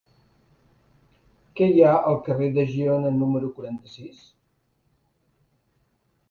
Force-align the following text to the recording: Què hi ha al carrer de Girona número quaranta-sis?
Què 1.59 1.67
hi 1.73 1.83
ha 1.87 1.91
al 2.11 2.17
carrer 2.29 2.47
de 2.55 2.63
Girona 2.71 3.13
número 3.19 3.51
quaranta-sis? 3.59 4.25